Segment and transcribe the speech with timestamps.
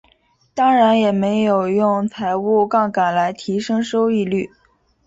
[0.55, 4.49] 当然也没有用财务杠杆来提升收益率。